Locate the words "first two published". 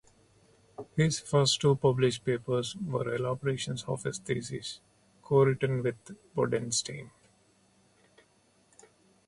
1.19-2.25